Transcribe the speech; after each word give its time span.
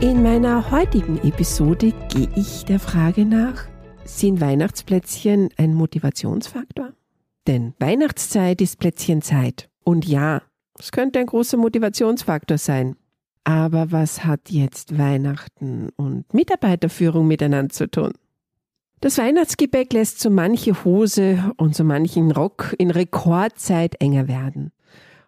In 0.00 0.22
meiner 0.22 0.70
heutigen 0.70 1.18
Episode 1.26 1.92
gehe 2.08 2.28
ich 2.36 2.64
der 2.64 2.78
Frage 2.78 3.24
nach, 3.24 3.64
sind 4.04 4.40
Weihnachtsplätzchen 4.40 5.48
ein 5.56 5.74
Motivationsfaktor? 5.74 6.92
Denn 7.48 7.74
Weihnachtszeit 7.80 8.60
ist 8.60 8.78
Plätzchenzeit. 8.78 9.68
Und 9.82 10.06
ja, 10.06 10.42
es 10.78 10.92
könnte 10.92 11.18
ein 11.18 11.26
großer 11.26 11.56
Motivationsfaktor 11.56 12.58
sein. 12.58 12.94
Aber 13.42 13.90
was 13.90 14.24
hat 14.24 14.50
jetzt 14.50 14.96
Weihnachten 14.96 15.88
und 15.96 16.32
Mitarbeiterführung 16.32 17.26
miteinander 17.26 17.74
zu 17.74 17.90
tun? 17.90 18.12
Das 19.00 19.18
Weihnachtsgebäck 19.18 19.92
lässt 19.92 20.20
so 20.20 20.30
manche 20.30 20.84
Hose 20.84 21.52
und 21.56 21.74
so 21.74 21.82
manchen 21.82 22.30
Rock 22.30 22.72
in 22.78 22.92
Rekordzeit 22.92 24.00
enger 24.00 24.28
werden. 24.28 24.70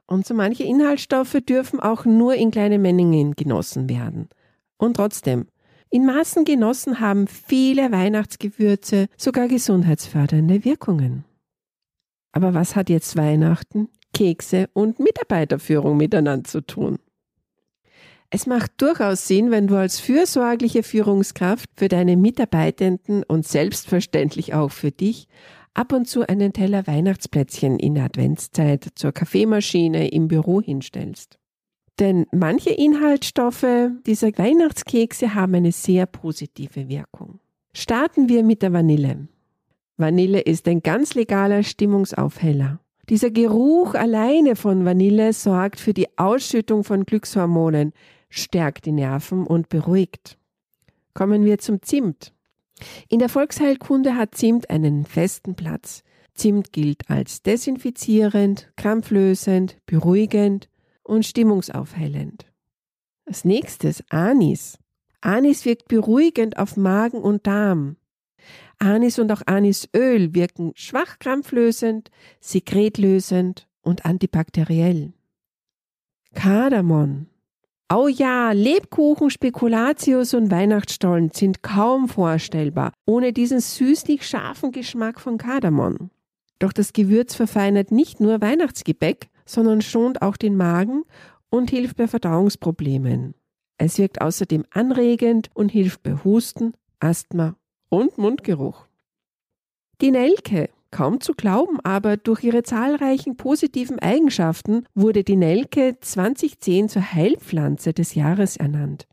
Und 0.06 0.28
so 0.28 0.34
manche 0.34 0.62
Inhaltsstoffe 0.62 1.38
dürfen 1.48 1.80
auch 1.80 2.04
nur 2.04 2.34
in 2.34 2.52
kleinen 2.52 2.80
Mengen 2.80 3.32
genossen 3.32 3.88
werden. 3.88 4.28
Und 4.80 4.96
trotzdem, 4.96 5.46
in 5.90 6.06
Maßen 6.06 6.46
genossen 6.46 7.00
haben 7.00 7.26
viele 7.26 7.92
Weihnachtsgewürze 7.92 9.08
sogar 9.16 9.46
gesundheitsfördernde 9.46 10.64
Wirkungen. 10.64 11.24
Aber 12.32 12.54
was 12.54 12.76
hat 12.76 12.88
jetzt 12.88 13.14
Weihnachten, 13.14 13.88
Kekse 14.14 14.70
und 14.72 14.98
Mitarbeiterführung 14.98 15.98
miteinander 15.98 16.44
zu 16.44 16.62
tun? 16.62 16.98
Es 18.30 18.46
macht 18.46 18.80
durchaus 18.80 19.26
Sinn, 19.26 19.50
wenn 19.50 19.66
du 19.66 19.76
als 19.76 20.00
fürsorgliche 20.00 20.82
Führungskraft 20.82 21.68
für 21.76 21.88
deine 21.88 22.16
Mitarbeitenden 22.16 23.22
und 23.24 23.46
selbstverständlich 23.46 24.54
auch 24.54 24.70
für 24.70 24.92
dich 24.92 25.28
ab 25.74 25.92
und 25.92 26.06
zu 26.06 26.26
einen 26.26 26.54
Teller 26.54 26.86
Weihnachtsplätzchen 26.86 27.78
in 27.78 27.96
der 27.96 28.04
Adventszeit 28.04 28.88
zur 28.94 29.12
Kaffeemaschine 29.12 30.08
im 30.08 30.28
Büro 30.28 30.62
hinstellst. 30.62 31.39
Denn 31.98 32.26
manche 32.32 32.70
Inhaltsstoffe 32.70 33.90
dieser 34.06 34.28
Weihnachtskekse 34.28 35.34
haben 35.34 35.54
eine 35.54 35.72
sehr 35.72 36.06
positive 36.06 36.88
Wirkung. 36.88 37.40
Starten 37.74 38.28
wir 38.28 38.42
mit 38.42 38.62
der 38.62 38.72
Vanille. 38.72 39.28
Vanille 39.96 40.40
ist 40.40 40.66
ein 40.66 40.82
ganz 40.82 41.14
legaler 41.14 41.62
Stimmungsaufheller. 41.62 42.80
Dieser 43.10 43.30
Geruch 43.30 43.94
alleine 43.94 44.56
von 44.56 44.84
Vanille 44.84 45.32
sorgt 45.32 45.78
für 45.78 45.92
die 45.92 46.06
Ausschüttung 46.16 46.84
von 46.84 47.04
Glückshormonen, 47.04 47.92
stärkt 48.30 48.86
die 48.86 48.92
Nerven 48.92 49.46
und 49.46 49.68
beruhigt. 49.68 50.38
Kommen 51.12 51.44
wir 51.44 51.58
zum 51.58 51.82
Zimt. 51.82 52.32
In 53.08 53.18
der 53.18 53.28
Volksheilkunde 53.28 54.16
hat 54.16 54.34
Zimt 54.34 54.70
einen 54.70 55.04
festen 55.04 55.54
Platz. 55.54 56.02
Zimt 56.34 56.72
gilt 56.72 57.10
als 57.10 57.42
desinfizierend, 57.42 58.72
krampflösend, 58.76 59.76
beruhigend 59.84 60.69
und 61.10 61.26
stimmungsaufhellend. 61.26 62.46
Als 63.26 63.44
nächstes 63.44 64.02
Anis. 64.10 64.78
Anis 65.20 65.64
wirkt 65.64 65.88
beruhigend 65.88 66.56
auf 66.56 66.76
Magen 66.76 67.18
und 67.20 67.46
Darm. 67.46 67.96
Anis 68.78 69.18
und 69.18 69.30
auch 69.30 69.42
Anisöl 69.44 70.34
wirken 70.34 70.72
schwach 70.74 71.18
krampflösend, 71.18 72.10
sekretlösend 72.40 73.68
und 73.82 74.06
antibakteriell. 74.06 75.12
Kardamom. 76.34 77.26
Oh 77.92 78.06
ja, 78.06 78.52
Lebkuchen, 78.52 79.30
Spekulatius 79.30 80.32
und 80.32 80.50
Weihnachtsstollen 80.50 81.30
sind 81.30 81.62
kaum 81.62 82.08
vorstellbar 82.08 82.92
ohne 83.04 83.32
diesen 83.32 83.60
süßlich 83.60 84.26
scharfen 84.26 84.70
Geschmack 84.70 85.20
von 85.20 85.38
Kardamom. 85.38 86.10
Doch 86.60 86.72
das 86.72 86.92
Gewürz 86.92 87.34
verfeinert 87.34 87.90
nicht 87.90 88.20
nur 88.20 88.40
Weihnachtsgebäck, 88.40 89.28
sondern 89.50 89.82
schont 89.82 90.22
auch 90.22 90.36
den 90.36 90.56
Magen 90.56 91.04
und 91.50 91.70
hilft 91.70 91.96
bei 91.96 92.06
Verdauungsproblemen. 92.06 93.34
Es 93.78 93.98
wirkt 93.98 94.20
außerdem 94.20 94.64
anregend 94.70 95.48
und 95.54 95.70
hilft 95.70 96.02
bei 96.02 96.14
Husten, 96.24 96.74
Asthma 97.00 97.56
und 97.88 98.18
Mundgeruch. 98.18 98.86
Die 100.00 100.10
Nelke, 100.10 100.70
kaum 100.90 101.20
zu 101.20 101.34
glauben, 101.34 101.78
aber 101.80 102.16
durch 102.16 102.44
ihre 102.44 102.62
zahlreichen 102.62 103.36
positiven 103.36 103.98
Eigenschaften 103.98 104.84
wurde 104.94 105.24
die 105.24 105.36
Nelke 105.36 105.96
2010 106.00 106.88
zur 106.88 107.12
Heilpflanze 107.12 107.92
des 107.92 108.14
Jahres 108.14 108.56
ernannt. 108.56 109.06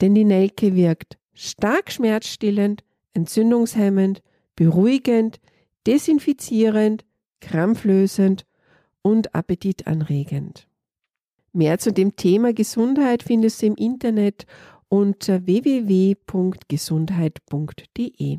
Denn 0.00 0.14
die 0.14 0.24
Nelke 0.24 0.74
wirkt 0.74 1.18
stark 1.34 1.90
schmerzstillend, 1.90 2.84
entzündungshemmend, 3.14 4.22
beruhigend, 4.54 5.40
desinfizierend, 5.86 7.04
krampflösend 7.40 8.44
und 9.02 9.34
appetitanregend. 9.34 10.68
Mehr 11.52 11.78
zu 11.78 11.92
dem 11.92 12.16
Thema 12.16 12.52
Gesundheit 12.52 13.22
findest 13.22 13.62
du 13.62 13.66
im 13.66 13.74
Internet 13.74 14.46
unter 14.88 15.46
www.gesundheit.de. 15.46 18.38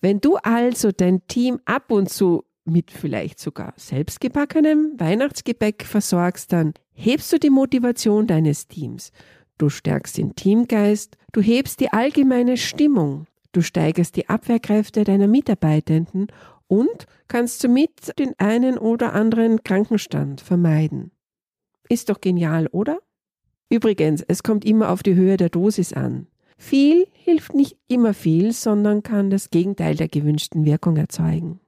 Wenn 0.00 0.20
du 0.20 0.36
also 0.36 0.92
dein 0.92 1.26
Team 1.26 1.60
ab 1.64 1.90
und 1.90 2.10
zu 2.10 2.44
mit 2.64 2.90
vielleicht 2.90 3.38
sogar 3.38 3.74
selbstgebackenem 3.76 4.94
Weihnachtsgebäck 4.98 5.84
versorgst, 5.84 6.52
dann 6.52 6.74
hebst 6.92 7.32
du 7.32 7.38
die 7.38 7.50
Motivation 7.50 8.26
deines 8.26 8.66
Teams. 8.66 9.12
Du 9.58 9.70
stärkst 9.70 10.18
den 10.18 10.34
Teamgeist, 10.34 11.16
du 11.32 11.40
hebst 11.40 11.80
die 11.80 11.92
allgemeine 11.92 12.56
Stimmung, 12.56 13.26
du 13.52 13.62
steigerst 13.62 14.16
die 14.16 14.28
Abwehrkräfte 14.28 15.04
deiner 15.04 15.28
Mitarbeitenden 15.28 16.26
und 16.68 17.06
kannst 17.28 17.60
somit 17.60 18.18
den 18.18 18.34
einen 18.38 18.78
oder 18.78 19.12
anderen 19.12 19.62
Krankenstand 19.62 20.40
vermeiden. 20.40 21.10
Ist 21.88 22.08
doch 22.08 22.20
genial, 22.20 22.66
oder? 22.68 22.98
Übrigens, 23.68 24.22
es 24.26 24.42
kommt 24.42 24.64
immer 24.64 24.90
auf 24.90 25.02
die 25.02 25.14
Höhe 25.14 25.36
der 25.36 25.48
Dosis 25.48 25.92
an. 25.92 26.26
Viel 26.56 27.06
hilft 27.12 27.54
nicht 27.54 27.76
immer 27.88 28.14
viel, 28.14 28.52
sondern 28.52 29.02
kann 29.02 29.30
das 29.30 29.50
Gegenteil 29.50 29.94
der 29.94 30.08
gewünschten 30.08 30.64
Wirkung 30.64 30.96
erzeugen. 30.96 31.60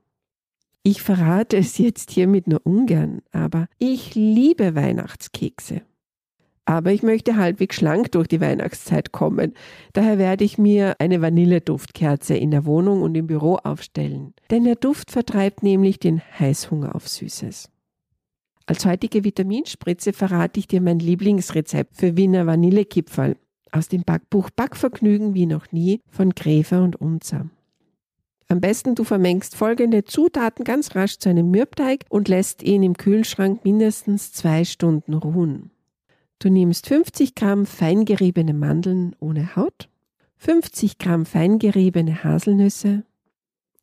Ich 0.83 1.03
verrate 1.03 1.59
es 1.59 1.77
jetzt 1.77 2.11
hiermit 2.13 2.47
nur 2.47 2.65
ungern, 2.65 3.21
aber 3.33 3.69
ich 3.79 4.15
liebe 4.15 4.75
Weihnachtskekse. 4.75 5.83
Aber 6.69 6.93
ich 6.93 7.03
möchte 7.03 7.37
halbwegs 7.37 7.77
schlank 7.77 8.13
durch 8.13 8.29
die 8.29 8.43
Weihnachtszeit 8.43 9.11
kommen. 9.11 9.55
Daher 9.95 10.19
werde 10.19 10.45
ich 10.45 10.59
mir 10.59 10.97
eine 10.99 11.23
Vanilleduftkerze 11.23 12.37
in 12.37 12.51
der 12.51 12.67
Wohnung 12.67 13.01
und 13.01 13.15
im 13.15 13.27
Büro 13.27 13.55
aufstellen. 13.55 14.35
Denn 14.51 14.65
der 14.65 14.75
Duft 14.75 15.11
vertreibt 15.11 15.63
nämlich 15.63 15.99
den 15.99 16.21
Heißhunger 16.39 16.95
auf 16.95 17.09
Süßes. 17.09 17.71
Als 18.67 18.85
heutige 18.85 19.25
Vitaminspritze 19.25 20.13
verrate 20.13 20.61
ich 20.61 20.69
dir 20.69 20.83
mein 20.83 20.99
Lieblingsrezept 20.99 21.97
für 21.97 22.19
Wiener 22.19 22.45
Vanillekipferl 22.45 23.37
aus 23.73 23.89
dem 23.89 24.03
Backbuch 24.03 24.51
Backvergnügen 24.51 25.33
wie 25.33 25.47
noch 25.47 25.73
nie 25.73 26.03
von 26.11 26.35
Gräfer 26.35 26.83
und 26.83 26.97
Unzer. 26.97 27.49
Am 28.49 28.61
besten 28.61 28.95
du 28.95 29.05
vermengst 29.05 29.57
folgende 29.57 30.05
Zutaten 30.05 30.67
ganz 30.67 30.95
rasch 30.95 31.17
zu 31.17 31.31
einem 31.31 31.51
Mürbteig 31.51 32.05
und 32.11 32.29
lässt 32.29 32.63
ihn 32.63 32.83
im 32.83 32.99
Kühlschrank 32.99 33.65
mindestens 33.65 34.35
zwei 34.35 34.67
Stunden 34.67 35.15
ruhen. 35.15 35.71
Du 36.41 36.51
nimmst 36.51 36.87
50 36.87 37.35
Gramm 37.35 37.67
feingeriebene 37.67 38.55
Mandeln 38.55 39.17
ohne 39.19 39.57
Haut, 39.57 39.89
50 40.37 40.99
Gramm 40.99 41.27
feingeriebene 41.27 42.23
Haselnüsse, 42.23 43.05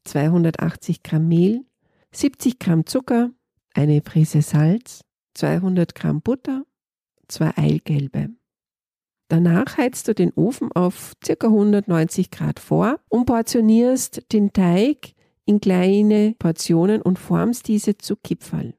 280 0.06 1.04
Gramm 1.04 1.28
Mehl, 1.28 1.66
70 2.13 2.57
Gramm 2.57 2.86
Zucker, 2.86 3.31
eine 3.74 4.00
Prise 4.00 4.42
Salz, 4.42 5.02
200 5.34 5.96
Gramm 5.96 6.22
Butter, 6.22 6.63
zwei 7.28 7.52
Eigelbe. 7.57 8.30
Danach 9.28 9.78
heizt 9.78 10.07
du 10.07 10.16
den 10.16 10.31
Ofen 10.34 10.72
auf 10.72 11.13
ca. 11.19 11.48
190 11.48 12.31
Grad 12.31 12.62
vor 12.62 13.02
und 13.10 13.25
portionierst 13.25 14.31
den 14.31 14.54
Teig 14.54 15.13
in 15.44 15.60
kleine 15.60 16.36
Portionen 16.40 17.02
und 17.02 17.19
formst 17.19 17.68
diese 17.68 17.98
zu 17.98 18.16
Kipferl 18.16 18.75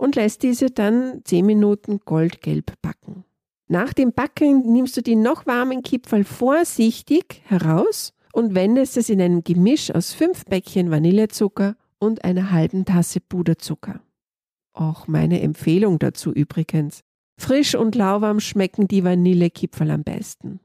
und 0.00 0.16
lässt 0.16 0.42
diese 0.42 0.70
dann 0.70 1.20
10 1.24 1.44
Minuten 1.44 2.00
goldgelb 2.06 2.72
backen. 2.80 3.24
Nach 3.68 3.92
dem 3.92 4.12
Backen 4.12 4.72
nimmst 4.72 4.96
du 4.96 5.02
die 5.02 5.14
noch 5.14 5.46
warmen 5.46 5.82
Kipferl 5.82 6.24
vorsichtig 6.24 7.42
heraus 7.44 8.14
und 8.32 8.54
wendest 8.54 8.96
es 8.96 9.10
in 9.10 9.20
einem 9.20 9.44
Gemisch 9.44 9.90
aus 9.90 10.14
fünf 10.14 10.46
Bäckchen 10.46 10.90
Vanillezucker 10.90 11.76
und 11.98 12.24
einer 12.24 12.50
halben 12.50 12.86
Tasse 12.86 13.20
Puderzucker. 13.20 14.00
Auch 14.72 15.06
meine 15.06 15.42
Empfehlung 15.42 15.98
dazu 15.98 16.32
übrigens. 16.32 17.00
Frisch 17.36 17.74
und 17.74 17.94
lauwarm 17.94 18.40
schmecken 18.40 18.88
die 18.88 19.04
Vanillekipferl 19.04 19.90
am 19.90 20.02
besten. 20.02 20.60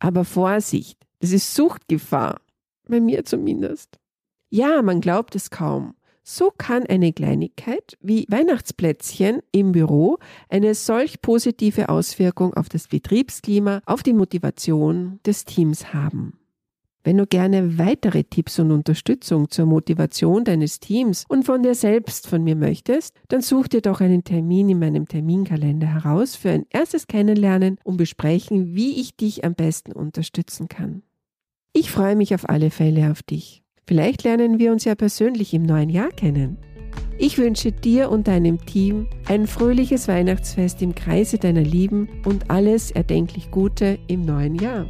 Aber 0.00 0.24
Vorsicht, 0.24 0.98
das 1.20 1.30
ist 1.30 1.54
Suchtgefahr. 1.54 2.40
Bei 2.88 2.98
mir 2.98 3.24
zumindest. 3.24 4.00
Ja, 4.50 4.82
man 4.82 5.00
glaubt 5.00 5.36
es 5.36 5.50
kaum. 5.50 5.94
So 6.26 6.50
kann 6.56 6.86
eine 6.86 7.12
Kleinigkeit 7.12 7.98
wie 8.00 8.24
Weihnachtsplätzchen 8.30 9.40
im 9.52 9.72
Büro 9.72 10.16
eine 10.48 10.74
solch 10.74 11.20
positive 11.20 11.90
Auswirkung 11.90 12.54
auf 12.54 12.70
das 12.70 12.88
Betriebsklima, 12.88 13.82
auf 13.84 14.02
die 14.02 14.14
Motivation 14.14 15.20
des 15.26 15.44
Teams 15.44 15.92
haben. 15.92 16.38
Wenn 17.06 17.18
du 17.18 17.26
gerne 17.26 17.76
weitere 17.76 18.24
Tipps 18.24 18.58
und 18.58 18.72
Unterstützung 18.72 19.50
zur 19.50 19.66
Motivation 19.66 20.44
deines 20.44 20.80
Teams 20.80 21.26
und 21.28 21.44
von 21.44 21.62
dir 21.62 21.74
selbst 21.74 22.26
von 22.26 22.42
mir 22.42 22.56
möchtest, 22.56 23.14
dann 23.28 23.42
such 23.42 23.68
dir 23.68 23.82
doch 23.82 24.00
einen 24.00 24.24
Termin 24.24 24.70
in 24.70 24.78
meinem 24.78 25.06
Terminkalender 25.06 25.88
heraus 25.88 26.36
für 26.36 26.48
ein 26.48 26.64
erstes 26.70 27.06
Kennenlernen 27.06 27.76
und 27.84 27.98
besprechen, 27.98 28.74
wie 28.74 28.98
ich 28.98 29.14
dich 29.14 29.44
am 29.44 29.54
besten 29.54 29.92
unterstützen 29.92 30.68
kann. 30.68 31.02
Ich 31.74 31.90
freue 31.90 32.16
mich 32.16 32.34
auf 32.34 32.48
alle 32.48 32.70
Fälle 32.70 33.10
auf 33.10 33.22
dich. 33.22 33.63
Vielleicht 33.86 34.24
lernen 34.24 34.58
wir 34.58 34.72
uns 34.72 34.84
ja 34.84 34.94
persönlich 34.94 35.52
im 35.52 35.62
neuen 35.62 35.90
Jahr 35.90 36.08
kennen. 36.08 36.56
Ich 37.18 37.38
wünsche 37.38 37.70
dir 37.70 38.10
und 38.10 38.26
deinem 38.26 38.64
Team 38.64 39.06
ein 39.28 39.46
fröhliches 39.46 40.08
Weihnachtsfest 40.08 40.82
im 40.82 40.94
Kreise 40.94 41.38
deiner 41.38 41.62
Lieben 41.62 42.08
und 42.24 42.50
alles 42.50 42.90
erdenklich 42.90 43.50
Gute 43.50 43.98
im 44.08 44.22
neuen 44.22 44.56
Jahr. 44.56 44.86